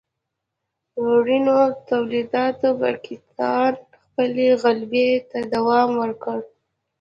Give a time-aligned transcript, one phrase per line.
[1.07, 3.73] وړینو تولیداتو پر کتان
[4.03, 6.37] خپلې غلبې ته دوام ورکړ.